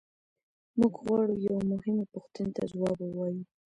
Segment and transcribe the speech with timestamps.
[0.79, 3.43] موږ غواړو یوې مهمې پوښتنې ته ځواب ووایو.